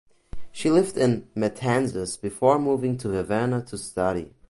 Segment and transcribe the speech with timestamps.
[0.51, 4.33] She lived in Matanzas before moving to Havana to study.